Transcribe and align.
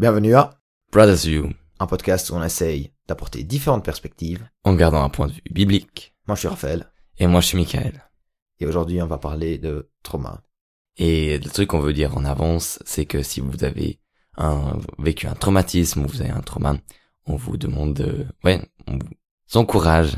Bienvenue 0.00 0.34
à 0.34 0.58
Brothers 0.92 1.26
You, 1.26 1.50
un 1.78 1.86
podcast 1.86 2.30
où 2.30 2.34
on 2.34 2.42
essaye 2.42 2.90
d'apporter 3.06 3.44
différentes 3.44 3.84
perspectives. 3.84 4.48
en 4.64 4.72
gardant 4.72 5.04
un 5.04 5.10
point 5.10 5.26
de 5.26 5.32
vue 5.32 5.42
biblique. 5.50 6.16
Moi, 6.26 6.36
je 6.36 6.40
suis 6.40 6.48
Raphaël, 6.48 6.90
Et 7.18 7.26
moi, 7.26 7.42
je 7.42 7.48
suis 7.48 7.58
Michael. 7.58 8.02
et 8.60 8.66
aujourd'hui, 8.66 9.02
on 9.02 9.06
va 9.06 9.18
parler 9.18 9.58
de 9.58 9.90
trauma. 10.02 10.42
Et 10.96 11.36
le 11.36 11.50
truc 11.50 11.68
qu'on 11.68 11.80
veut 11.80 11.92
dire 11.92 12.16
en 12.16 12.24
avance, 12.24 12.78
c'est 12.86 13.04
que 13.04 13.22
si 13.22 13.42
vous 13.42 13.62
avez 13.62 14.00
un, 14.38 14.78
vécu 14.98 15.26
un 15.26 15.34
traumatisme 15.34 16.02
ou 16.02 16.08
vous 16.08 16.22
avez 16.22 16.30
un 16.30 16.40
trauma, 16.40 16.78
on 17.26 17.36
vous 17.36 17.58
demande 17.58 17.92
de, 17.92 18.26
ouais, 18.42 18.66
on 18.86 18.92
vous 18.94 19.58
encourage 19.58 20.16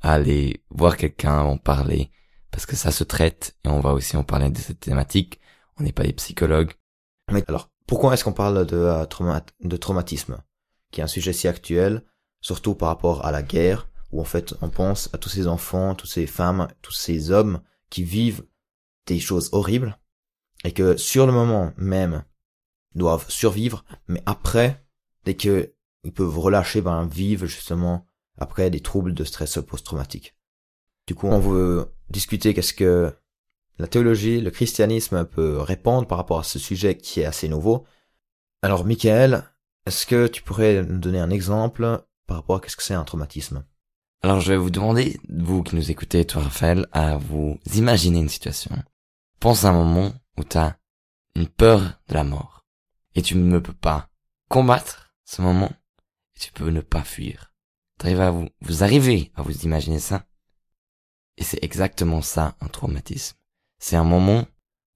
à 0.00 0.12
aller 0.12 0.62
voir 0.70 0.96
quelqu'un, 0.96 1.40
en 1.40 1.56
parler, 1.56 2.12
parce 2.52 2.66
que 2.66 2.76
ça 2.76 2.92
se 2.92 3.02
traite 3.02 3.56
et 3.64 3.68
on 3.68 3.80
va 3.80 3.94
aussi 3.94 4.16
en 4.16 4.22
parler 4.22 4.50
de 4.50 4.58
cette 4.58 4.78
thématique. 4.78 5.40
On 5.76 5.82
n'est 5.82 5.90
pas 5.90 6.04
des 6.04 6.12
psychologues. 6.12 6.74
Mais 7.32 7.42
alors, 7.48 7.73
pourquoi 7.86 8.14
est-ce 8.14 8.24
qu'on 8.24 8.32
parle 8.32 8.66
de, 8.66 8.76
euh, 8.76 9.40
de 9.60 9.76
traumatisme, 9.76 10.38
qui 10.90 11.00
est 11.00 11.04
un 11.04 11.08
sujet 11.08 11.32
si 11.32 11.48
actuel, 11.48 12.04
surtout 12.40 12.74
par 12.74 12.88
rapport 12.88 13.24
à 13.24 13.32
la 13.32 13.42
guerre, 13.42 13.88
où 14.12 14.20
en 14.20 14.24
fait, 14.24 14.54
on 14.60 14.70
pense 14.70 15.10
à 15.12 15.18
tous 15.18 15.28
ces 15.28 15.46
enfants, 15.46 15.94
toutes 15.94 16.10
ces 16.10 16.26
femmes, 16.26 16.68
tous 16.82 16.92
ces 16.92 17.30
hommes 17.30 17.60
qui 17.90 18.04
vivent 18.04 18.44
des 19.06 19.18
choses 19.18 19.50
horribles, 19.52 19.98
et 20.64 20.72
que 20.72 20.96
sur 20.96 21.26
le 21.26 21.32
moment 21.32 21.72
même, 21.76 22.24
doivent 22.94 23.28
survivre, 23.28 23.84
mais 24.06 24.22
après, 24.24 24.86
dès 25.24 25.34
que 25.34 25.74
ils 26.04 26.12
peuvent 26.12 26.38
relâcher, 26.38 26.82
ben, 26.82 27.06
vivent 27.06 27.46
justement 27.46 28.06
après 28.38 28.70
des 28.70 28.80
troubles 28.80 29.14
de 29.14 29.24
stress 29.24 29.58
post-traumatique. 29.66 30.36
Du 31.06 31.14
coup, 31.14 31.28
on 31.28 31.40
veut 31.40 31.92
discuter 32.10 32.54
qu'est-ce 32.54 32.74
que 32.74 33.14
la 33.78 33.86
théologie, 33.86 34.40
le 34.40 34.50
christianisme 34.50 35.24
peut 35.24 35.58
répondre 35.60 36.06
par 36.06 36.18
rapport 36.18 36.38
à 36.38 36.44
ce 36.44 36.58
sujet 36.58 36.96
qui 36.96 37.20
est 37.20 37.24
assez 37.24 37.48
nouveau. 37.48 37.84
Alors, 38.62 38.84
Michael, 38.84 39.44
est-ce 39.86 40.06
que 40.06 40.26
tu 40.26 40.42
pourrais 40.42 40.82
nous 40.82 40.98
donner 40.98 41.18
un 41.18 41.30
exemple 41.30 42.04
par 42.26 42.38
rapport 42.38 42.56
à 42.56 42.60
qu'est-ce 42.60 42.76
que 42.76 42.82
c'est 42.82 42.94
un 42.94 43.04
traumatisme? 43.04 43.64
Alors 44.22 44.40
je 44.40 44.52
vais 44.52 44.56
vous 44.56 44.70
demander, 44.70 45.20
vous 45.28 45.62
qui 45.62 45.76
nous 45.76 45.90
écoutez, 45.90 46.24
toi 46.24 46.44
Raphaël, 46.44 46.86
à 46.92 47.18
vous 47.18 47.58
imaginer 47.74 48.20
une 48.20 48.30
situation. 48.30 48.74
Pense 49.38 49.66
à 49.66 49.68
un 49.68 49.72
moment 49.74 50.14
où 50.38 50.44
tu 50.44 50.56
as 50.56 50.78
une 51.34 51.46
peur 51.46 52.00
de 52.08 52.14
la 52.14 52.24
mort. 52.24 52.64
Et 53.14 53.20
tu 53.20 53.36
ne 53.36 53.58
peux 53.58 53.74
pas 53.74 54.08
combattre 54.48 55.14
ce 55.26 55.42
moment. 55.42 55.70
Et 56.36 56.40
tu 56.40 56.52
peux 56.52 56.70
ne 56.70 56.80
pas 56.80 57.02
fuir. 57.02 57.52
À 58.02 58.30
vous, 58.30 58.48
vous 58.62 58.82
arrivez 58.82 59.30
à 59.34 59.42
vous 59.42 59.64
imaginer 59.64 59.98
ça. 59.98 60.26
Et 61.36 61.44
c'est 61.44 61.62
exactement 61.62 62.22
ça, 62.22 62.56
un 62.62 62.68
traumatisme. 62.68 63.36
C'est 63.86 63.96
un 63.96 64.04
moment 64.04 64.46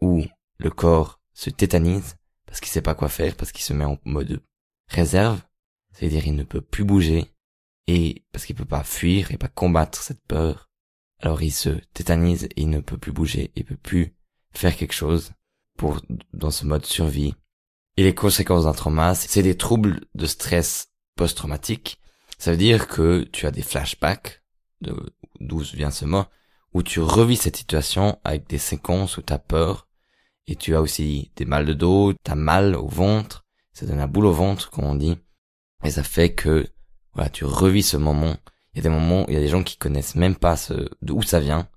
où 0.01 0.25
le 0.57 0.71
corps 0.71 1.21
se 1.35 1.51
tétanise 1.51 2.17
parce 2.47 2.59
qu'il 2.59 2.71
sait 2.71 2.81
pas 2.81 2.95
quoi 2.95 3.11
faire, 3.11 3.37
parce 3.37 3.53
qu'il 3.53 3.63
se 3.63 3.75
met 3.75 3.85
en 3.85 3.99
mode 4.07 4.43
réserve. 4.87 5.43
C'est-à-dire 5.93 6.27
il 6.27 6.35
ne 6.35 6.43
peut 6.43 6.63
plus 6.63 6.85
bouger 6.85 7.31
et 7.87 8.25
parce 8.33 8.47
qu'il 8.47 8.57
peut 8.57 8.65
pas 8.65 8.85
fuir 8.85 9.31
et 9.31 9.37
pas 9.37 9.49
combattre 9.49 10.01
cette 10.01 10.23
peur, 10.23 10.71
alors 11.21 11.43
il 11.43 11.51
se 11.51 11.69
tétanise 11.93 12.45
et 12.45 12.63
il 12.63 12.71
ne 12.71 12.81
peut 12.81 12.97
plus 12.97 13.13
bouger, 13.13 13.53
il 13.57 13.67
peut 13.67 13.77
plus 13.77 14.17
faire 14.53 14.75
quelque 14.75 14.95
chose 14.95 15.33
pour 15.77 16.01
dans 16.33 16.51
ce 16.51 16.65
mode 16.65 16.87
survie. 16.87 17.35
Et 17.99 18.05
les 18.05 18.15
conséquences 18.15 18.65
d'un 18.65 18.73
trauma, 18.73 19.15
c'est 19.15 19.43
des 19.43 19.59
troubles 19.59 20.01
de 20.15 20.25
stress 20.25 20.95
post-traumatique. 21.15 22.01
Ça 22.39 22.53
veut 22.53 22.57
dire 22.57 22.89
que 22.89 23.25
tu 23.33 23.45
as 23.45 23.51
des 23.51 23.61
flashbacks, 23.61 24.43
d'où 24.81 25.59
vient 25.59 25.91
ce 25.91 26.07
mot, 26.07 26.25
où 26.75 26.83
tu 26.83 27.01
revis 27.01 27.37
cette 27.37 27.57
situation 27.57 28.19
avec 28.25 28.49
des 28.49 28.59
séquences 28.59 29.17
où 29.17 29.23
tu 29.23 29.33
as 29.33 29.39
peur, 29.39 29.89
et 30.47 30.57
tu 30.57 30.75
as 30.75 30.81
aussi 30.81 31.31
des 31.37 31.45
mal 31.45 31.67
de 31.67 31.75
dos, 31.75 32.13
tu 32.13 32.31
as 32.31 32.35
mal 32.35 32.75
au 32.75 32.89
ventre, 32.89 33.45
ça 33.73 33.87
donne 33.87 33.99
la 33.99 34.07
boule 34.07 34.27
au 34.27 34.33
ventre, 34.33 34.71
comme 34.71 34.85
on 34.85 34.95
dit, 34.95 35.17
et 35.85 35.91
ça 35.91 36.03
fait 36.03 36.35
que 36.35 36.67
voilà, 37.13 37.31
tu 37.31 37.45
revis 37.45 37.83
ce 37.83 37.97
moment. 37.97 38.37
Il 38.73 38.79
y 38.79 38.81
a 38.81 38.83
des 38.83 38.89
moments, 38.89 39.27
il 39.29 39.35
y 39.35 39.37
a 39.37 39.41
des 39.41 39.49
gens 39.49 39.63
qui 39.63 39.77
connaissent 39.77 40.15
même 40.15 40.37
pas 40.37 40.57
ce, 40.57 40.89
d'où 41.03 41.23
ça 41.23 41.41
vient, 41.41 41.69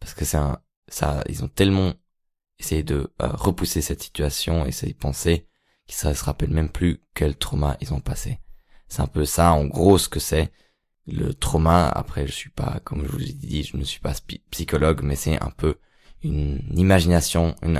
parce 0.00 0.14
que 0.14 0.24
c'est 0.24 0.36
un, 0.36 0.60
ça, 0.88 1.22
ils 1.28 1.44
ont 1.44 1.48
tellement 1.48 1.94
essayé 2.58 2.82
de 2.82 3.12
euh, 3.22 3.28
repousser 3.28 3.80
cette 3.80 4.02
situation 4.02 4.66
et 4.66 4.72
ces 4.72 4.94
pensées 4.94 5.46
qu'ils 5.86 5.96
se 5.96 6.24
rappellent 6.24 6.50
même 6.50 6.70
plus 6.70 7.00
quel 7.14 7.36
trauma 7.36 7.76
ils 7.80 7.92
ont 7.94 8.00
passé. 8.00 8.40
C'est 8.88 9.02
un 9.02 9.06
peu 9.06 9.24
ça, 9.24 9.52
en 9.52 9.66
gros, 9.66 9.98
ce 9.98 10.08
que 10.08 10.20
c'est 10.20 10.52
le 11.06 11.34
trauma. 11.34 11.88
Après, 11.88 12.26
je 12.26 12.32
suis 12.32 12.50
pas, 12.50 12.80
comme 12.84 13.04
je 13.04 13.10
vous 13.10 13.18
l'ai 13.18 13.32
dit, 13.32 13.62
je 13.64 13.76
ne 13.76 13.84
suis 13.84 14.00
pas 14.00 14.14
psychologue, 14.50 15.02
mais 15.02 15.16
c'est 15.16 15.42
un 15.42 15.50
peu 15.50 15.76
une 16.22 16.60
imagination, 16.76 17.54
un, 17.62 17.76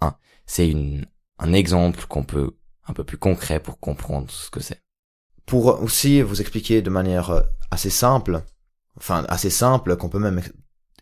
un- 0.00 0.16
c'est 0.46 0.68
une, 0.68 1.06
un 1.38 1.52
exemple 1.52 2.04
qu'on 2.06 2.24
peut, 2.24 2.56
un 2.86 2.92
peu 2.92 3.04
plus 3.04 3.18
concret 3.18 3.60
pour 3.60 3.78
comprendre 3.80 4.30
ce 4.30 4.50
que 4.50 4.60
c'est. 4.60 4.82
Pour 5.46 5.82
aussi 5.82 6.22
vous 6.22 6.40
expliquer 6.40 6.82
de 6.82 6.90
manière 6.90 7.44
assez 7.70 7.90
simple, 7.90 8.42
enfin 8.96 9.24
assez 9.28 9.50
simple, 9.50 9.96
qu'on 9.96 10.08
peut 10.08 10.18
même 10.18 10.38
ex- 10.38 10.52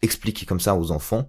expliquer 0.02 0.47
comme 0.47 0.60
ça 0.60 0.76
aux 0.76 0.91
enfants, 0.91 1.28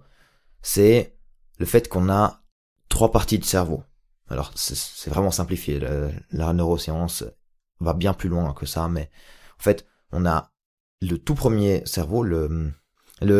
c'est 0.62 1.16
le 1.58 1.66
fait 1.66 1.88
qu'on 1.88 2.08
a 2.10 2.42
trois 2.88 3.12
parties 3.12 3.38
du 3.38 3.46
cerveau. 3.46 3.84
Alors 4.28 4.52
c'est- 4.56 5.10
vraiment 5.10 5.30
simplifié, 5.30 5.78
le- 5.80 6.12
la 6.30 6.52
neuroscience 6.52 7.24
va 7.80 7.94
bien 7.94 8.14
plus 8.14 8.28
loin 8.28 8.52
que 8.54 8.66
ça, 8.66 8.88
mais 8.88 9.10
en 9.58 9.62
fait 9.62 9.86
on 10.14 10.24
a 10.24 10.52
le 11.02 11.18
tout 11.18 11.34
premier 11.34 11.82
cerveau, 11.84 12.22
le, 12.22 12.72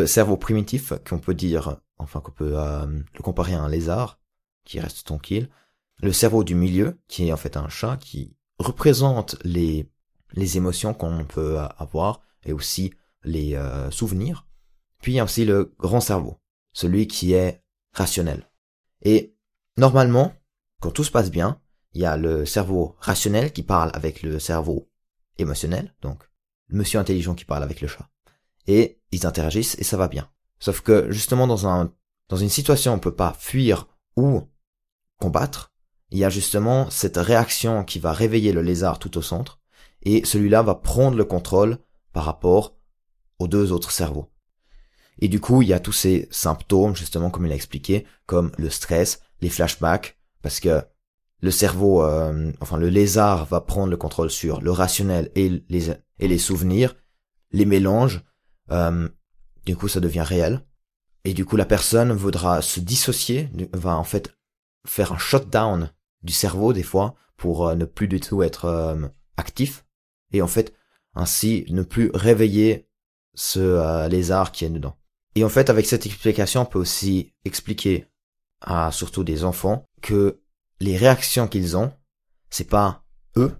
cerveau 0.05 0.37
primitif, 0.37 0.93
qu'on 1.07 1.19
peut 1.19 1.33
dire, 1.33 1.77
enfin 1.97 2.19
qu'on 2.19 2.31
peut 2.31 2.53
euh, 2.55 2.85
le 2.85 3.23
comparer 3.23 3.55
à 3.55 3.61
un 3.61 3.69
lézard, 3.69 4.19
qui 4.65 4.79
reste 4.79 5.05
tranquille, 5.05 5.49
le 6.01 6.11
cerveau 6.11 6.43
du 6.43 6.53
milieu, 6.53 6.99
qui 7.07 7.27
est 7.27 7.33
en 7.33 7.37
fait 7.37 7.57
un 7.57 7.69
chat, 7.69 7.97
qui 7.97 8.35
représente 8.59 9.37
les, 9.43 9.89
les 10.33 10.57
émotions 10.57 10.93
qu'on 10.93 11.25
peut 11.25 11.59
euh, 11.59 11.67
avoir, 11.77 12.21
et 12.45 12.53
aussi 12.53 12.93
les 13.23 13.55
euh, 13.55 13.89
souvenirs. 13.89 14.45
Puis 15.01 15.13
il 15.13 15.15
y 15.15 15.19
a 15.19 15.23
aussi 15.23 15.45
le 15.45 15.73
grand 15.79 16.01
cerveau, 16.01 16.39
celui 16.73 17.07
qui 17.07 17.33
est 17.33 17.63
rationnel. 17.93 18.49
Et 19.01 19.35
normalement, 19.77 20.33
quand 20.81 20.91
tout 20.91 21.03
se 21.03 21.11
passe 21.11 21.31
bien, 21.31 21.59
il 21.93 22.01
y 22.01 22.05
a 22.05 22.17
le 22.17 22.45
cerveau 22.45 22.97
rationnel 22.99 23.53
qui 23.53 23.63
parle 23.63 23.91
avec 23.93 24.21
le 24.21 24.39
cerveau 24.39 24.89
émotionnel, 25.37 25.95
donc 26.01 26.27
monsieur 26.69 26.99
intelligent 26.99 27.35
qui 27.35 27.45
parle 27.45 27.63
avec 27.63 27.81
le 27.81 27.87
chat. 27.87 28.09
Et 28.67 28.99
ils 29.11 29.25
interagissent 29.25 29.77
et 29.79 29.83
ça 29.83 29.97
va 29.97 30.07
bien. 30.07 30.29
Sauf 30.59 30.81
que 30.81 31.11
justement 31.11 31.47
dans 31.47 31.67
un 31.67 31.91
dans 32.27 32.37
une 32.37 32.49
situation 32.49 32.91
où 32.91 32.95
on 32.95 32.99
peut 32.99 33.13
pas 33.13 33.35
fuir 33.37 33.87
ou 34.15 34.41
combattre, 35.19 35.71
il 36.11 36.17
y 36.17 36.25
a 36.25 36.29
justement 36.29 36.89
cette 36.89 37.17
réaction 37.17 37.83
qui 37.83 37.99
va 37.99 38.13
réveiller 38.13 38.51
le 38.51 38.61
lézard 38.61 38.99
tout 38.99 39.17
au 39.17 39.21
centre 39.21 39.59
et 40.03 40.25
celui-là 40.25 40.61
va 40.63 40.75
prendre 40.75 41.17
le 41.17 41.25
contrôle 41.25 41.77
par 42.13 42.25
rapport 42.25 42.75
aux 43.39 43.47
deux 43.47 43.71
autres 43.71 43.91
cerveaux. 43.91 44.31
Et 45.19 45.27
du 45.27 45.39
coup, 45.39 45.61
il 45.61 45.67
y 45.67 45.73
a 45.73 45.79
tous 45.79 45.93
ces 45.93 46.27
symptômes, 46.29 46.95
justement, 46.95 47.29
comme 47.29 47.45
il 47.45 47.51
a 47.51 47.55
expliqué, 47.55 48.05
comme 48.25 48.51
le 48.57 48.69
stress, 48.69 49.21
les 49.41 49.49
flashbacks, 49.49 50.17
parce 50.41 50.59
que 50.59 50.83
le 51.41 51.51
cerveau, 51.51 52.03
euh, 52.03 52.51
enfin 52.59 52.77
le 52.77 52.89
lézard 52.89 53.45
va 53.45 53.61
prendre 53.61 53.91
le 53.91 53.97
contrôle 53.97 54.29
sur 54.29 54.61
le 54.61 54.71
rationnel 54.71 55.31
et 55.35 55.63
les, 55.69 55.91
et 56.19 56.27
les 56.27 56.37
souvenirs, 56.37 56.95
les 57.51 57.65
mélanges, 57.65 58.23
euh, 58.71 59.07
du 59.65 59.75
coup 59.75 59.87
ça 59.87 59.99
devient 59.99 60.21
réel. 60.21 60.61
Et 61.23 61.33
du 61.33 61.45
coup 61.45 61.55
la 61.55 61.65
personne 61.65 62.11
voudra 62.11 62.61
se 62.61 62.79
dissocier, 62.79 63.49
va 63.73 63.97
en 63.97 64.03
fait 64.03 64.35
faire 64.85 65.11
un 65.11 65.17
shutdown 65.17 65.91
du 66.21 66.33
cerveau 66.33 66.73
des 66.73 66.83
fois 66.83 67.15
pour 67.37 67.67
euh, 67.67 67.75
ne 67.75 67.85
plus 67.85 68.07
du 68.07 68.19
tout 68.19 68.43
être 68.43 68.65
euh, 68.65 69.07
actif 69.37 69.85
et 70.31 70.41
en 70.41 70.47
fait 70.47 70.73
ainsi 71.13 71.65
ne 71.69 71.81
plus 71.81 72.11
réveiller 72.13 72.87
ce 73.33 73.59
euh, 73.59 74.07
lézard 74.07 74.51
qui 74.51 74.65
est 74.65 74.69
dedans. 74.69 74.97
Et 75.35 75.43
en 75.43 75.49
fait 75.49 75.69
avec 75.69 75.85
cette 75.85 76.05
explication 76.05 76.61
on 76.61 76.65
peut 76.65 76.79
aussi 76.79 77.33
expliquer 77.43 78.05
à 78.61 78.91
surtout 78.91 79.23
des 79.23 79.43
enfants 79.43 79.85
que 80.01 80.41
les 80.79 80.97
réactions 80.97 81.47
qu'ils 81.47 81.77
ont, 81.77 81.91
c'est 82.49 82.69
pas 82.69 83.03
eux, 83.37 83.55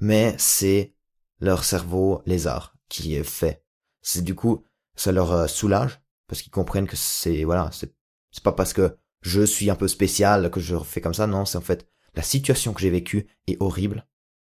mais 0.00 0.34
c'est 0.38 0.94
leur 1.40 1.64
cerveau 1.64 2.22
lézard 2.26 2.74
qui 2.88 3.14
est 3.14 3.24
fait. 3.24 3.64
C'est 4.02 4.22
du 4.22 4.34
coup, 4.34 4.64
ça 4.94 5.12
leur 5.12 5.32
euh, 5.32 5.46
soulage 5.46 6.00
parce 6.26 6.42
qu'ils 6.42 6.52
comprennent 6.52 6.86
que 6.86 6.96
c'est 6.96 7.44
voilà, 7.44 7.70
c'est 7.72 7.94
c'est 8.30 8.44
pas 8.44 8.52
parce 8.52 8.72
que 8.72 8.96
je 9.22 9.42
suis 9.42 9.70
un 9.70 9.74
peu 9.74 9.88
spécial 9.88 10.50
que 10.50 10.60
je 10.60 10.76
fais 10.78 11.00
comme 11.00 11.14
ça, 11.14 11.26
non, 11.26 11.44
c'est 11.44 11.58
en 11.58 11.62
fait 11.62 11.88
la 12.14 12.22
situation 12.22 12.72
que 12.72 12.80
j'ai 12.80 12.90
vécue 12.90 13.26
est 13.46 13.56
horrible 13.60 14.06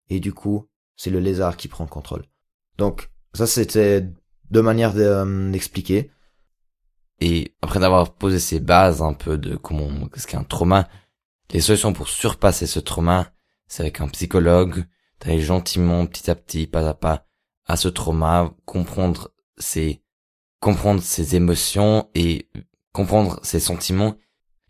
et 0.09 0.19
du 0.19 0.33
coup, 0.33 0.69
c'est 0.95 1.09
le 1.09 1.19
lézard 1.19 1.57
qui 1.57 1.67
prend 1.67 1.83
le 1.83 1.89
contrôle. 1.89 2.25
Donc 2.77 3.09
ça 3.33 3.47
c'était 3.47 4.07
deux 4.49 4.61
manières 4.61 4.95
euh, 4.95 5.51
d'expliquer. 5.51 6.11
Et 7.19 7.55
après 7.61 7.79
d'avoir 7.79 8.13
posé 8.15 8.39
ces 8.39 8.59
bases 8.59 9.01
un 9.01 9.13
peu 9.13 9.37
de 9.37 9.55
comment, 9.55 10.07
qu'est-ce 10.07 10.25
qu'est 10.27 10.37
un 10.37 10.43
trauma, 10.43 10.89
les 11.51 11.61
solutions 11.61 11.93
pour 11.93 12.09
surpasser 12.09 12.65
ce 12.65 12.79
trauma, 12.79 13.31
c'est 13.67 13.83
avec 13.83 14.01
un 14.01 14.07
psychologue, 14.07 14.85
d'aller 15.21 15.39
gentiment, 15.39 16.05
petit 16.05 16.29
à 16.29 16.35
petit, 16.35 16.67
pas 16.67 16.87
à 16.87 16.93
pas, 16.93 17.25
à 17.65 17.77
ce 17.77 17.87
trauma, 17.87 18.53
comprendre 18.65 19.31
ses, 19.57 20.01
comprendre 20.59 21.01
ses 21.01 21.35
émotions 21.35 22.09
et 22.15 22.49
comprendre 22.91 23.39
ses 23.43 23.59
sentiments 23.59 24.15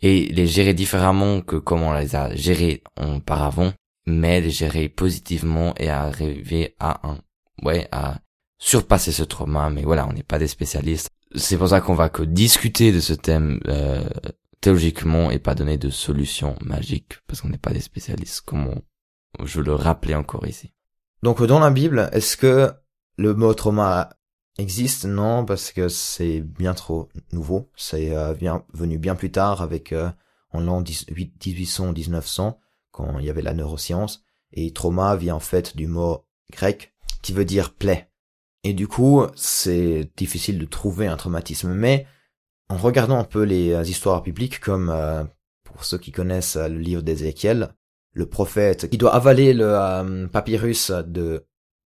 et 0.01 0.25
les 0.25 0.47
gérer 0.47 0.73
différemment 0.73 1.41
que 1.41 1.55
comment 1.55 1.89
on 1.89 1.93
les 1.93 2.15
a 2.15 2.35
gérés 2.35 2.83
auparavant 2.99 3.73
mais 4.05 4.41
les 4.41 4.51
gérer 4.51 4.89
positivement 4.89 5.73
et 5.77 5.89
arriver 5.89 6.75
à 6.79 7.07
un, 7.07 7.19
ouais, 7.63 7.87
à 7.91 8.19
surpasser 8.57 9.11
ce 9.11 9.23
trauma. 9.23 9.69
Mais 9.69 9.83
voilà, 9.83 10.07
on 10.07 10.13
n'est 10.13 10.23
pas 10.23 10.39
des 10.39 10.47
spécialistes. 10.47 11.09
C'est 11.35 11.57
pour 11.57 11.69
ça 11.69 11.81
qu'on 11.81 11.93
va 11.93 12.09
que 12.09 12.23
discuter 12.23 12.91
de 12.91 12.99
ce 12.99 13.13
thème 13.13 13.59
euh, 13.67 14.07
théologiquement 14.59 15.31
et 15.31 15.39
pas 15.39 15.55
donner 15.55 15.77
de 15.77 15.89
solution 15.89 16.55
magique 16.61 17.19
parce 17.27 17.41
qu'on 17.41 17.49
n'est 17.49 17.57
pas 17.57 17.71
des 17.71 17.81
spécialistes, 17.81 18.41
comme 18.41 18.81
je 19.43 19.61
le 19.61 19.73
rappelais 19.73 20.15
encore 20.15 20.45
ici. 20.47 20.71
Donc 21.23 21.43
dans 21.43 21.59
la 21.59 21.69
Bible, 21.69 22.09
est-ce 22.13 22.37
que 22.37 22.71
le 23.17 23.33
mot 23.33 23.53
trauma 23.53 24.09
existe? 24.57 25.05
Non, 25.05 25.45
parce 25.45 25.71
que 25.71 25.89
c'est 25.89 26.41
bien 26.41 26.73
trop 26.73 27.09
nouveau. 27.31 27.69
C'est 27.75 28.15
euh, 28.15 28.33
bien 28.33 28.63
venu 28.73 28.97
bien 28.97 29.15
plus 29.15 29.31
tard 29.31 29.61
avec 29.61 29.93
euh, 29.93 30.09
en 30.51 30.61
l'an 30.61 30.81
1800-1900 30.81 32.57
quand 32.91 33.19
il 33.19 33.25
y 33.25 33.29
avait 33.29 33.41
la 33.41 33.53
neuroscience. 33.53 34.23
Et 34.53 34.73
trauma 34.73 35.15
vient 35.15 35.35
en 35.35 35.39
fait 35.39 35.77
du 35.77 35.87
mot 35.87 36.25
grec 36.51 36.93
qui 37.21 37.33
veut 37.33 37.45
dire 37.45 37.73
plaie. 37.73 38.09
Et 38.63 38.73
du 38.73 38.87
coup, 38.87 39.25
c'est 39.35 40.11
difficile 40.17 40.59
de 40.59 40.65
trouver 40.65 41.07
un 41.07 41.17
traumatisme. 41.17 41.73
Mais 41.73 42.05
en 42.69 42.77
regardant 42.77 43.19
un 43.19 43.23
peu 43.23 43.43
les 43.43 43.73
euh, 43.73 43.83
histoires 43.83 44.21
bibliques, 44.21 44.59
comme 44.59 44.89
euh, 44.89 45.23
pour 45.63 45.83
ceux 45.83 45.97
qui 45.97 46.11
connaissent 46.11 46.55
euh, 46.55 46.67
le 46.67 46.77
livre 46.77 47.01
d'Ézéchiel, 47.01 47.75
le 48.13 48.25
prophète 48.25 48.89
qui 48.89 48.97
doit 48.97 49.15
avaler 49.15 49.53
le 49.53 50.27
papyrus 50.27 50.91
de 50.91 51.45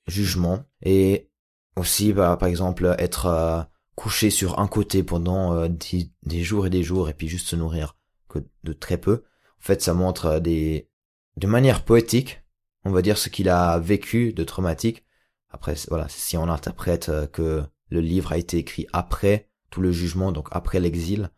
jugement 0.07 0.65
et 0.83 1.31
aussi, 1.77 2.13
bah, 2.13 2.37
par 2.39 2.49
exemple, 2.49 2.95
être 2.99 3.69
couché 3.95 4.31
sur 4.31 4.59
un 4.59 4.67
côté 4.67 5.03
pendant 5.03 5.67
des 5.69 6.43
jours 6.43 6.67
et 6.67 6.71
des 6.71 6.83
jours 6.83 7.09
et 7.09 7.15
puis 7.15 7.29
juste 7.29 7.49
se 7.49 7.57
nourrir 7.57 7.97
que 8.29 8.39
de 8.65 8.73
très 8.73 8.99
peu. 8.99 9.25
En 9.59 9.63
fait, 9.63 9.83
ça 9.83 9.95
montre 9.95 10.39
des, 10.39 10.89
de 11.37 11.47
manière 11.47 11.85
poétique, 11.85 12.43
on 12.85 12.93
va 12.93 13.03
dire 13.03 13.19
ce 13.19 13.29
qu'il 13.29 13.49
a 13.49 13.79
vécu 13.79 14.33
de 14.33 14.45
traumatique. 14.45 15.05
Après, 15.51 15.75
voilà, 15.89 16.07
si 16.09 16.37
on 16.37 16.49
interprète 16.49 17.11
que 17.33 17.63
le 17.89 18.01
livre 18.01 18.33
a 18.33 18.39
été 18.39 18.57
écrit 18.59 18.87
après 18.93 19.51
tout 19.71 19.81
le 19.81 19.93
jugement, 19.93 20.33
donc 20.33 20.49
après 20.53 20.81
l'exil. 20.81 21.31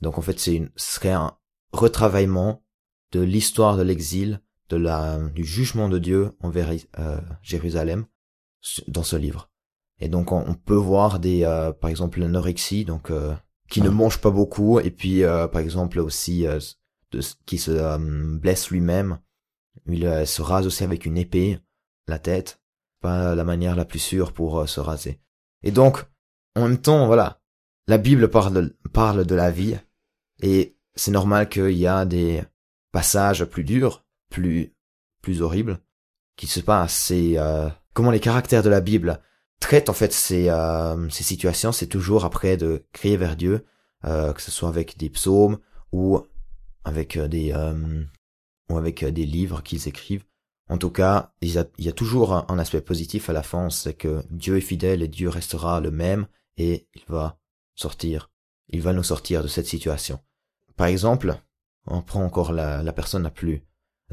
Donc 0.00 0.18
en 0.18 0.22
fait, 0.22 0.38
c'est 0.38 0.54
une, 0.54 0.70
ce 0.76 0.94
serait 0.94 1.12
un 1.12 1.36
retravaillement 1.72 2.62
de 3.12 3.20
l'histoire 3.20 3.76
de 3.76 3.82
l'exil, 3.82 4.40
de 4.68 4.76
la, 4.76 5.18
du 5.34 5.44
jugement 5.44 5.88
de 5.88 5.98
Dieu 5.98 6.32
envers 6.40 6.70
euh, 6.98 7.20
Jérusalem 7.42 8.06
dans 8.88 9.02
ce 9.02 9.16
livre. 9.16 9.50
Et 9.98 10.08
donc 10.08 10.32
on, 10.32 10.54
peut 10.54 10.74
voir 10.74 11.18
des, 11.18 11.44
euh, 11.44 11.72
par 11.72 11.90
exemple, 11.90 12.20
l'anorexie, 12.20 12.84
donc 12.84 13.10
euh, 13.10 13.34
qui 13.68 13.82
ne 13.82 13.90
mange 13.90 14.20
pas 14.20 14.30
beaucoup, 14.30 14.80
et 14.80 14.90
puis 14.90 15.22
par 15.22 15.58
exemple 15.58 16.00
aussi 16.00 16.44
de, 17.12 17.20
qui 17.46 17.58
se 17.58 17.98
blesse 18.38 18.70
lui-même. 18.70 19.18
Il 19.86 20.26
se 20.26 20.42
rase 20.42 20.66
aussi 20.66 20.82
avec 20.82 21.06
une 21.06 21.16
épée, 21.16 21.60
la 22.08 22.18
tête, 22.18 22.60
pas 23.00 23.34
la 23.34 23.44
manière 23.44 23.76
la 23.76 23.84
plus 23.84 24.00
sûre 24.00 24.32
pour 24.32 24.68
se 24.68 24.80
raser. 24.80 25.20
Et 25.62 25.70
donc, 25.70 26.04
en 26.56 26.62
même 26.66 26.78
temps, 26.78 27.06
voilà, 27.06 27.40
la 27.86 27.98
Bible 27.98 28.28
parle, 28.28 28.72
parle 28.92 29.24
de 29.24 29.34
la 29.36 29.52
vie, 29.52 29.76
et 30.42 30.76
c'est 30.96 31.12
normal 31.12 31.48
qu'il 31.48 31.70
y 31.72 31.86
a 31.86 32.04
des 32.04 32.42
passages 32.92 33.44
plus 33.44 33.64
durs, 33.64 34.04
plus, 34.30 34.74
plus 35.22 35.42
horribles, 35.42 35.80
qui 36.36 36.46
se 36.46 36.60
passent. 36.60 36.94
C'est 36.94 37.38
euh, 37.38 37.68
comment 37.94 38.10
les 38.10 38.20
caractères 38.20 38.62
de 38.62 38.70
la 38.70 38.80
Bible 38.80 39.20
traitent 39.60 39.88
en 39.88 39.94
fait 39.94 40.12
ces, 40.12 40.48
euh, 40.48 41.08
ces 41.10 41.24
situations. 41.24 41.72
C'est 41.72 41.86
toujours 41.86 42.24
après 42.24 42.56
de 42.56 42.84
crier 42.92 43.16
vers 43.16 43.36
Dieu, 43.36 43.64
euh, 44.04 44.32
que 44.32 44.42
ce 44.42 44.50
soit 44.50 44.68
avec 44.68 44.96
des 44.96 45.10
psaumes 45.10 45.58
ou 45.92 46.20
avec 46.84 47.18
des 47.18 47.52
ou 48.70 48.78
avec 48.78 49.04
des 49.04 49.26
livres 49.26 49.62
qu'ils 49.62 49.88
écrivent. 49.88 50.24
En 50.68 50.78
tout 50.78 50.90
cas, 50.90 51.32
il 51.40 51.50
y 51.50 51.58
a, 51.58 51.64
il 51.78 51.84
y 51.84 51.88
a 51.88 51.92
toujours 51.92 52.32
un 52.48 52.58
aspect 52.60 52.80
positif 52.80 53.28
à 53.28 53.32
la 53.32 53.42
fin, 53.42 53.70
c'est 53.70 53.94
que 53.94 54.22
Dieu 54.30 54.56
est 54.56 54.60
fidèle 54.60 55.02
et 55.02 55.08
Dieu 55.08 55.28
restera 55.28 55.80
le 55.80 55.90
même 55.90 56.28
et 56.56 56.86
il 56.94 57.02
va 57.08 57.40
sortir. 57.74 58.30
Il 58.68 58.80
va 58.80 58.92
nous 58.92 59.02
sortir 59.02 59.42
de 59.42 59.48
cette 59.48 59.66
situation. 59.66 60.20
Par 60.76 60.86
exemple, 60.86 61.36
on 61.86 62.02
prend 62.02 62.24
encore 62.24 62.52
la, 62.52 62.92
personne 62.92 63.22
la 63.22 63.30
plus 63.30 63.62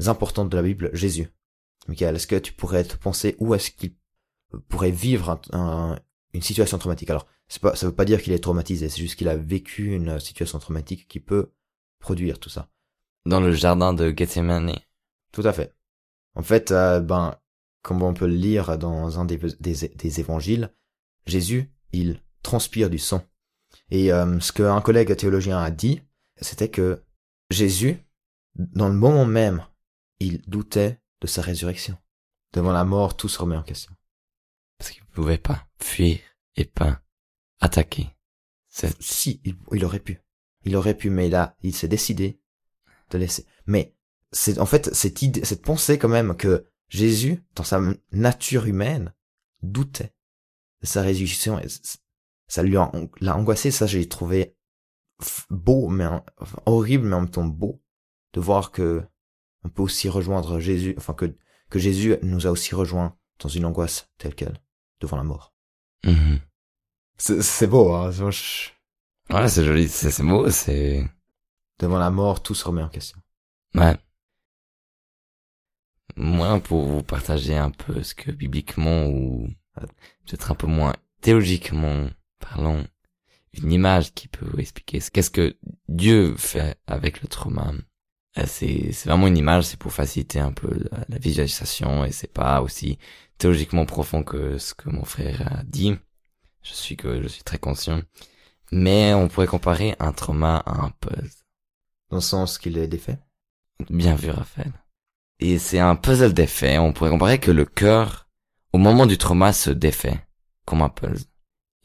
importante 0.06 0.48
de 0.48 0.56
la 0.56 0.62
Bible, 0.62 0.90
Jésus. 0.92 1.28
Michael, 1.86 2.16
est-ce 2.16 2.26
que 2.26 2.36
tu 2.36 2.52
pourrais 2.52 2.84
te 2.84 2.96
penser 2.96 3.36
où 3.38 3.54
est-ce 3.54 3.70
qu'il 3.70 3.94
pourrait 4.68 4.90
vivre 4.90 5.40
une 5.52 6.42
situation 6.42 6.78
traumatique? 6.78 7.10
Alors, 7.10 7.26
c'est 7.48 7.62
pas, 7.62 7.74
ça 7.74 7.86
veut 7.86 7.94
pas 7.94 8.04
dire 8.04 8.22
qu'il 8.22 8.32
est 8.32 8.42
traumatisé, 8.42 8.88
c'est 8.88 9.00
juste 9.00 9.16
qu'il 9.16 9.28
a 9.28 9.36
vécu 9.36 9.94
une 9.94 10.20
situation 10.20 10.58
traumatique 10.58 11.08
qui 11.08 11.20
peut 11.20 11.52
produire 11.98 12.38
tout 12.38 12.50
ça. 12.50 12.68
Dans 13.24 13.40
le 13.40 13.52
jardin 13.52 13.92
de 13.94 14.14
Gethsemane. 14.16 14.78
Tout 15.32 15.42
à 15.42 15.52
fait. 15.52 15.74
En 16.34 16.42
fait, 16.42 16.70
euh, 16.70 17.00
ben, 17.00 17.36
comme 17.82 18.02
on 18.02 18.14
peut 18.14 18.26
le 18.26 18.34
lire 18.34 18.78
dans 18.78 19.18
un 19.18 19.24
des, 19.24 19.38
des 19.60 20.20
évangiles, 20.20 20.72
Jésus, 21.26 21.72
il 21.92 22.22
transpire 22.42 22.90
du 22.90 22.98
sang. 22.98 23.24
Et 23.90 24.12
euh, 24.12 24.38
ce 24.40 24.52
qu'un 24.52 24.80
collègue 24.80 25.14
théologien 25.16 25.58
a 25.58 25.70
dit, 25.70 26.02
c'était 26.40 26.70
que 26.70 27.02
Jésus, 27.50 27.98
dans 28.54 28.88
le 28.88 28.94
moment 28.94 29.24
même, 29.24 29.64
il 30.20 30.42
doutait 30.42 31.00
de 31.20 31.26
sa 31.26 31.42
résurrection. 31.42 31.96
Devant 32.52 32.72
la 32.72 32.84
mort, 32.84 33.16
tout 33.16 33.28
se 33.28 33.38
remet 33.38 33.56
en 33.56 33.62
question. 33.62 33.92
Parce 34.78 34.90
qu'il 34.90 35.02
ne 35.02 35.14
pouvait 35.14 35.38
pas 35.38 35.66
fuir 35.80 36.18
et 36.56 36.64
pas 36.64 37.02
attaquer. 37.60 38.08
Si, 39.00 39.40
il, 39.44 39.84
aurait 39.84 40.00
pu. 40.00 40.22
Il 40.64 40.76
aurait 40.76 40.96
pu, 40.96 41.10
mais 41.10 41.28
là, 41.28 41.56
il 41.62 41.74
s'est 41.74 41.88
décidé 41.88 42.40
de 43.10 43.18
laisser. 43.18 43.46
Mais 43.66 43.96
c'est 44.30 44.58
en 44.58 44.66
fait 44.66 44.94
cette 44.94 45.22
idée, 45.22 45.44
cette 45.44 45.62
pensée 45.62 45.98
quand 45.98 46.08
même 46.08 46.36
que 46.36 46.66
Jésus, 46.88 47.42
dans 47.54 47.64
sa 47.64 47.80
nature 48.12 48.66
humaine, 48.66 49.14
doutait 49.62 50.14
de 50.80 50.86
sa 50.86 51.02
résurrection 51.02 51.60
ça 52.48 52.62
lui 52.62 52.76
a, 52.76 52.90
l'a 53.20 53.36
angoissé, 53.36 53.70
ça 53.70 53.86
j'ai 53.86 54.08
trouvé 54.08 54.56
beau, 55.50 55.88
mais 55.88 56.06
horrible, 56.66 57.06
mais 57.06 57.16
en 57.16 57.22
même 57.22 57.30
temps 57.30 57.44
beau, 57.44 57.82
de 58.32 58.40
voir 58.40 58.70
que 58.70 59.02
on 59.64 59.68
peut 59.68 59.82
aussi 59.82 60.08
rejoindre 60.08 60.60
Jésus, 60.60 60.94
enfin 60.98 61.14
que, 61.14 61.36
que 61.70 61.78
Jésus 61.78 62.16
nous 62.22 62.46
a 62.46 62.50
aussi 62.50 62.74
rejoint 62.74 63.16
dans 63.40 63.48
une 63.48 63.64
angoisse 63.64 64.10
telle 64.18 64.34
qu'elle, 64.34 64.60
devant 65.00 65.16
la 65.16 65.24
mort. 65.24 65.54
Mm-hmm. 66.04 66.40
C'est 67.18 67.66
beau, 67.66 67.92
hein. 67.92 68.10
Ouais, 69.30 69.48
c'est 69.48 69.64
joli, 69.64 69.88
c'est 69.88 70.22
beau, 70.22 70.48
c'est... 70.50 71.04
Devant 71.80 71.98
la 71.98 72.10
mort, 72.10 72.42
tout 72.42 72.54
se 72.54 72.64
remet 72.64 72.82
en 72.82 72.88
question. 72.88 73.18
Ouais. 73.74 73.96
Moi, 76.16 76.58
pour 76.60 76.86
vous 76.86 77.02
partager 77.02 77.56
un 77.56 77.70
peu 77.70 78.02
ce 78.02 78.14
que 78.14 78.30
bibliquement 78.30 79.06
ou 79.06 79.48
peut-être 80.24 80.50
un 80.50 80.54
peu 80.54 80.66
moins 80.66 80.94
théologiquement 81.20 82.08
parlons 82.40 82.86
une 83.54 83.72
image 83.72 84.14
qui 84.14 84.28
peut 84.28 84.58
expliquer 84.58 85.00
qu'est-ce 85.00 85.30
que 85.30 85.56
Dieu 85.88 86.34
fait 86.36 86.78
avec 86.86 87.22
le 87.22 87.28
trauma. 87.28 87.72
Euh, 88.38 88.44
c'est, 88.46 88.92
c'est 88.92 89.08
vraiment 89.08 89.26
une 89.26 89.36
image, 89.36 89.64
c'est 89.64 89.78
pour 89.78 89.92
faciliter 89.92 90.40
un 90.40 90.52
peu 90.52 90.68
la, 91.08 91.18
visualisation 91.18 92.04
et 92.04 92.12
c'est 92.12 92.32
pas 92.32 92.62
aussi 92.62 92.98
théologiquement 93.38 93.86
profond 93.86 94.22
que 94.22 94.58
ce 94.58 94.74
que 94.74 94.88
mon 94.90 95.04
frère 95.04 95.58
a 95.58 95.62
dit. 95.64 95.96
Je 96.62 96.72
suis 96.72 96.96
que 96.96 97.22
je 97.22 97.28
suis 97.28 97.42
très 97.42 97.58
conscient. 97.58 98.02
Mais 98.70 99.14
on 99.14 99.28
pourrait 99.28 99.46
comparer 99.46 99.96
un 99.98 100.12
trauma 100.12 100.58
à 100.58 100.84
un 100.84 100.90
puzzle. 101.00 101.30
Dans 102.10 102.16
le 102.16 102.22
sens 102.22 102.58
qu'il 102.58 102.76
est 102.76 102.88
défait? 102.88 103.18
Bien 103.88 104.14
vu, 104.14 104.30
Raphaël. 104.30 104.72
Et 105.40 105.58
c'est 105.58 105.78
un 105.78 105.96
puzzle 105.96 106.34
défait. 106.34 106.78
On 106.78 106.92
pourrait 106.92 107.10
comparer 107.10 107.38
que 107.38 107.50
le 107.50 107.64
cœur, 107.64 108.28
au 108.72 108.78
moment 108.78 109.06
du 109.06 109.16
trauma, 109.16 109.52
se 109.52 109.70
défait. 109.70 110.20
Comme 110.66 110.82
un 110.82 110.90
puzzle. 110.90 111.24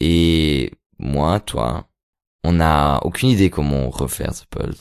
Et 0.02 0.74
moi, 1.00 1.40
toi, 1.40 1.88
on 2.44 2.54
n'a 2.54 3.00
aucune 3.04 3.30
idée 3.30 3.50
comment 3.50 3.90
refaire 3.90 4.34
ce 4.34 4.46
puzzle. 4.46 4.76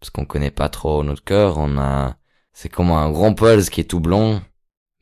Parce 0.00 0.10
qu'on 0.10 0.24
connaît 0.24 0.50
pas 0.50 0.68
trop 0.68 1.02
notre 1.04 1.24
cœur, 1.24 1.58
on 1.58 1.78
a, 1.78 2.16
c'est 2.52 2.68
comme 2.68 2.90
un 2.90 3.10
grand 3.10 3.34
puzzle 3.34 3.70
qui 3.70 3.80
est 3.80 3.84
tout 3.84 4.00
blanc, 4.00 4.40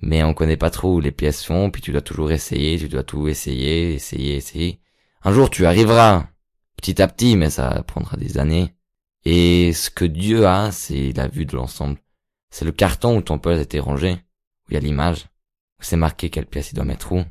mais 0.01 0.23
on 0.23 0.35
connaît 0.35 0.57
pas 0.57 0.71
trop 0.71 0.97
où 0.97 1.01
les 1.01 1.13
pièces 1.13 1.41
sont, 1.41 1.71
puis 1.71 1.83
tu 1.83 1.93
dois 1.93 2.03
toujours 2.03 2.31
essayer, 2.33 2.79
tu 2.79 2.89
dois 2.89 3.03
tout 3.03 3.29
essayer, 3.29 3.95
essayer, 3.95 4.37
essayer. 4.37 4.81
Un 5.23 5.33
jour 5.33 5.51
tu 5.51 5.67
arriveras, 5.67 6.29
petit 6.77 7.01
à 7.01 7.09
petit, 7.09 7.37
mais 7.37 7.51
ça 7.51 7.83
prendra 7.87 8.17
des 8.17 8.39
années. 8.39 8.75
Et 9.25 9.73
ce 9.73 9.91
que 9.91 10.05
Dieu 10.05 10.47
a, 10.47 10.71
c'est 10.71 11.13
la 11.17 11.29
vue 11.29 11.47
de 11.47 11.57
l'ensemble. 11.57 11.99
C'est 12.51 12.67
le 12.67 12.73
carton 12.73 13.17
où 13.17 13.23
ton 13.23 13.39
puzzle 13.39 13.61
a 13.61 13.63
été 13.63 13.81
rangé, 13.81 14.13
où 14.13 14.71
il 14.71 14.75
y 14.75 14.77
a 14.77 14.81
l'image, 14.81 15.25
où 15.81 15.83
c'est 15.83 15.97
marqué 15.97 16.31
quelle 16.31 16.47
pièce 16.47 16.73
il 16.73 16.75
doit 16.75 16.85
mettre 16.85 17.13
où 17.13 17.25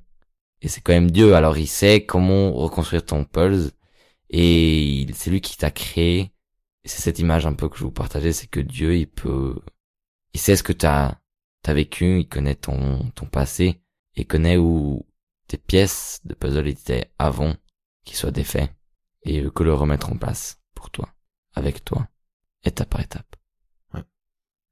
et 0.64 0.70
c'est 0.70 0.82
quand 0.82 0.94
même 0.94 1.12
Dieu. 1.12 1.36
Alors 1.36 1.58
il 1.58 1.68
sait 1.68 2.06
comment 2.06 2.54
reconstruire 2.54 3.06
ton 3.06 3.26
pulse 3.26 3.74
et 4.30 5.06
c'est 5.14 5.30
lui 5.30 5.42
qui 5.42 5.58
t'a 5.58 5.70
créé. 5.70 6.34
C'est 6.86 7.02
cette 7.02 7.20
image 7.20 7.46
un 7.46 7.54
peu 7.54 7.70
que 7.70 7.78
je 7.78 7.84
vous 7.84 7.92
partageais, 7.92 8.34
c'est 8.34 8.48
que 8.48 8.60
Dieu, 8.60 8.98
il 8.98 9.08
peut, 9.08 9.56
il 10.34 10.40
sait 10.40 10.56
ce 10.56 10.64
que 10.64 10.74
t'as, 10.74 11.18
t'as 11.62 11.74
vécu, 11.74 12.22
il 12.22 12.28
connaît 12.28 12.56
ton, 12.56 13.10
ton 13.12 13.26
passé, 13.26 13.82
il 14.16 14.28
connaît 14.28 14.58
où 14.58 15.06
tes 15.48 15.58
pièces 15.58 16.20
de 16.26 16.34
puzzle 16.34 16.68
étaient 16.68 17.12
avant 17.20 17.56
qu'ils 18.04 18.18
soient 18.18 18.32
défaits 18.32 18.70
et 19.24 19.46
que 19.50 19.64
le 19.64 19.74
remettre 19.74 20.12
en 20.12 20.18
place 20.18 20.62
pour 20.74 20.90
toi, 20.90 21.14
avec 21.54 21.86
toi, 21.86 22.08
étape 22.66 22.90
par 22.90 23.02
étape. 23.02 23.36
Ouais. 23.94 24.04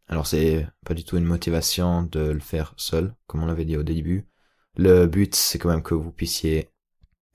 Alors 0.08 0.28
c'est 0.28 0.68
pas 0.86 0.94
du 0.94 1.06
tout 1.06 1.18
une 1.18 1.24
motivation 1.24 2.04
de 2.04 2.20
le 2.20 2.42
faire 2.42 2.74
seul, 2.76 3.16
comme 3.28 3.44
on 3.44 3.46
l'avait 3.46 3.66
dit 3.66 3.78
au 3.78 3.84
début. 3.84 4.28
Le 4.76 5.06
but, 5.06 5.36
c'est 5.36 5.60
quand 5.60 5.70
même 5.70 5.84
que 5.84 5.94
vous 5.94 6.12
puissiez 6.12 6.72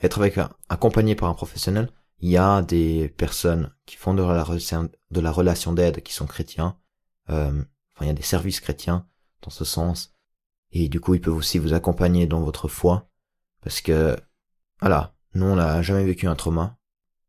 être 0.01 0.19
avec 0.19 0.39
un, 0.39 0.51
accompagné 0.69 1.15
par 1.15 1.29
un 1.29 1.35
professionnel. 1.35 1.91
Il 2.21 2.31
y 2.31 2.37
a 2.37 2.63
des 2.63 3.09
personnes 3.09 3.75
qui 3.85 3.97
font 3.97 4.15
de 4.15 4.23
la 4.23 4.43
relation, 4.43 4.91
de 5.11 5.21
la 5.21 5.31
relation 5.31 5.73
d'aide 5.73 6.03
qui 6.03 6.13
sont 6.13 6.27
chrétiens. 6.27 6.79
Euh, 7.31 7.63
enfin, 7.95 8.05
il 8.05 8.07
y 8.07 8.11
a 8.11 8.15
des 8.15 8.23
services 8.23 8.61
chrétiens 8.61 9.07
dans 9.43 9.51
ce 9.51 9.65
sens. 9.65 10.15
Et 10.73 10.89
du 10.89 11.01
coup, 11.01 11.15
ils 11.15 11.21
peuvent 11.21 11.37
aussi 11.37 11.59
vous 11.59 11.75
accompagner 11.75 12.27
dans 12.27 12.41
votre 12.41 12.69
foi. 12.69 13.11
Parce 13.63 13.81
que, 13.81 14.17
voilà, 14.81 15.15
nous, 15.35 15.47
on 15.47 15.57
n'a 15.57 15.83
jamais 15.83 16.05
vécu 16.05 16.27
un 16.27 16.37
trauma. 16.37 16.79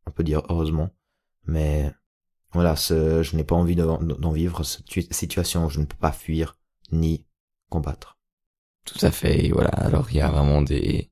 On 0.06 0.12
peut 0.12 0.24
dire 0.24 0.44
heureusement. 0.50 0.90
Mais, 1.46 1.94
voilà, 2.52 2.76
ce, 2.76 3.24
je 3.24 3.36
n'ai 3.36 3.44
pas 3.44 3.56
envie 3.56 3.76
d'en 3.76 4.32
vivre 4.32 4.64
cette 4.64 5.14
situation 5.14 5.66
où 5.66 5.70
je 5.70 5.80
ne 5.80 5.86
peux 5.86 5.98
pas 5.98 6.12
fuir 6.12 6.58
ni 6.92 7.26
combattre. 7.70 8.17
Tout 8.88 9.06
à 9.06 9.12
fait, 9.12 9.50
voilà. 9.54 9.70
Alors, 9.70 10.08
il 10.10 10.18
y 10.18 10.22
a 10.22 10.30
vraiment 10.30 10.62
des 10.62 11.12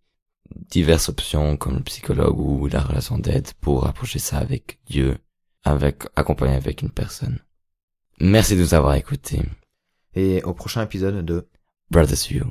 diverses 0.69 1.09
options 1.09 1.57
comme 1.57 1.75
le 1.75 1.83
psychologue 1.83 2.39
ou 2.39 2.67
la 2.67 2.81
relation 2.81 3.17
d'aide 3.17 3.51
pour 3.61 3.87
approcher 3.87 4.19
ça 4.19 4.37
avec 4.37 4.79
Dieu, 4.87 5.17
avec, 5.63 6.03
accompagné 6.15 6.55
avec 6.55 6.81
une 6.81 6.91
personne. 6.91 7.39
Merci 8.19 8.55
de 8.55 8.61
nous 8.61 8.73
avoir 8.73 8.95
écoutés. 8.95 9.41
Et 10.15 10.41
au 10.43 10.53
prochain 10.53 10.83
épisode 10.83 11.25
de 11.25 11.47
Brothers 11.91 12.31
You. 12.31 12.45